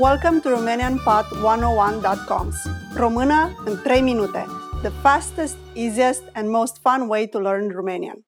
[0.00, 2.56] Welcome to RomanianPod101.com's
[2.96, 4.44] Română în 3 minute,
[4.82, 8.26] the fastest, easiest and most fun way to learn Romanian.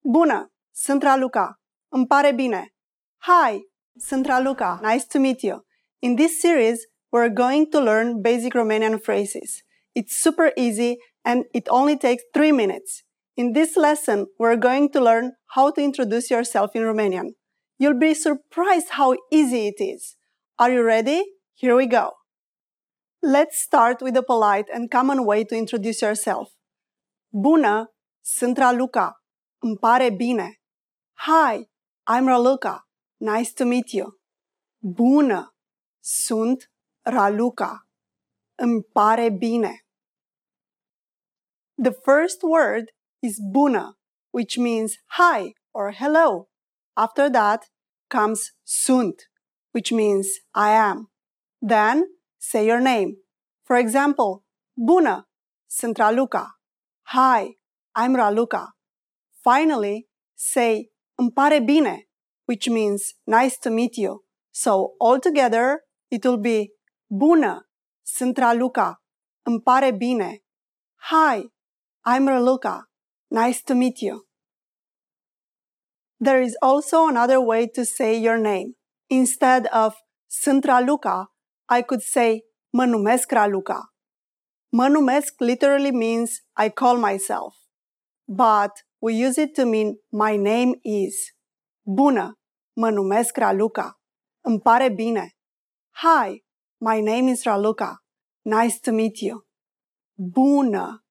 [0.00, 0.52] Bună!
[0.74, 1.60] Sunt Raluca.
[1.88, 2.74] Îmi pare bine.
[3.16, 3.60] Hi!
[3.98, 4.80] Sunt Raluca.
[4.82, 5.64] Nice to meet you.
[5.98, 9.62] In this series, we're going to learn basic Romanian phrases.
[9.92, 13.02] It's super easy and it only takes 3 minutes.
[13.34, 17.34] In this lesson, we're going to learn how to introduce yourself in Romanian.
[17.78, 20.16] You'll be surprised how easy it is.
[20.56, 21.20] Are you ready?
[21.54, 22.12] Here we go.
[23.20, 26.52] Let's start with a polite and common way to introduce yourself.
[27.32, 29.22] Bună, sunt Raluca.
[29.58, 30.60] Îmi pare bine.
[31.12, 31.68] Hi,
[32.06, 32.88] I'm Raluca.
[33.16, 34.18] Nice to meet you.
[34.78, 35.54] Bună,
[36.00, 36.70] sunt
[37.02, 37.88] Raluca.
[38.54, 39.86] Îmi pare bine.
[41.82, 43.98] The first word is bună,
[44.30, 46.48] which means hi or hello.
[46.92, 47.72] After that
[48.06, 49.32] comes sunt,
[49.74, 51.08] which means I am.
[51.60, 52.04] Then
[52.38, 53.16] say your name.
[53.64, 54.44] For example,
[54.76, 55.28] Bună,
[55.66, 56.46] sunt Raluca.
[57.02, 57.58] Hi,
[57.96, 58.76] I'm Raluca.
[59.42, 62.08] Finally, say îmi pare bine,
[62.44, 64.24] which means nice to meet you.
[64.50, 66.68] So altogether, it will be
[67.06, 67.68] Bună,
[68.02, 69.02] sunt Raluca.
[69.42, 70.42] Îmi pare bine.
[71.10, 71.50] Hi,
[72.04, 72.82] I'm Raluca.
[73.28, 74.22] Nice to meet you.
[76.20, 78.76] There is also another way to say your name.
[79.14, 79.94] Instead of
[80.26, 81.34] sunt Raluca,
[81.78, 83.94] I could say mă numesc Raluca.
[84.68, 86.30] Mă numesc literally means
[86.64, 87.54] I call myself,
[88.24, 91.14] but we use it to mean my name is.
[91.86, 92.38] Bună,
[92.76, 94.00] mă numesc Raluca.
[94.44, 95.36] Îmi pare bine.
[95.90, 96.44] Hi,
[96.76, 98.04] my name is Raluca.
[98.42, 99.46] Nice to meet you.
[100.14, 101.04] Bună,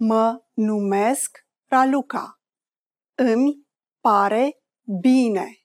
[0.00, 2.40] mă numesc Raluca.
[3.14, 3.66] Îmi
[4.00, 4.58] pare
[5.00, 5.57] bine.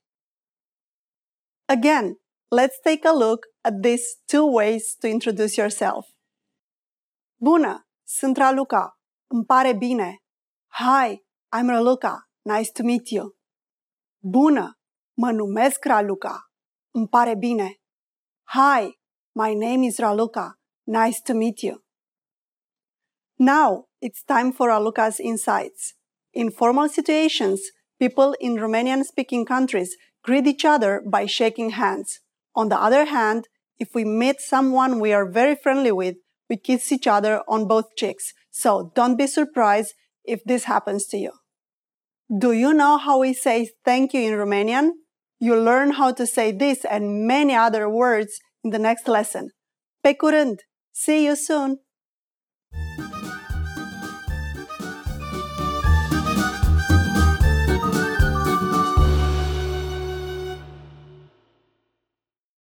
[1.67, 2.17] Again,
[2.51, 6.05] let's take a look at these two ways to introduce yourself.
[7.37, 8.99] Bună, sunt Raluca.
[9.27, 10.17] Îmi pare bine.
[10.67, 11.23] Hi,
[11.55, 12.29] I'm Raluca.
[12.41, 13.35] Nice to meet you.
[14.19, 14.79] Bună,
[15.13, 16.51] mă numesc Raluca.
[16.91, 17.79] Îmi pare bine.
[18.43, 18.99] Hi,
[19.31, 20.59] my name is Raluca.
[20.83, 21.83] Nice to meet you.
[23.35, 25.95] Now, it's time for Raluca's insights.
[26.31, 27.59] In formal situations,
[27.97, 32.19] people in Romanian speaking countries greet each other by shaking hands.
[32.55, 33.47] On the other hand,
[33.79, 36.15] if we meet someone we are very friendly with,
[36.49, 38.33] we kiss each other on both cheeks.
[38.51, 41.31] So don't be surprised if this happens to you.
[42.35, 44.91] Do you know how we say thank you in Romanian?
[45.39, 49.49] You'll learn how to say this and many other words in the next lesson.
[50.03, 50.59] Pe curând!
[50.93, 51.79] See you soon!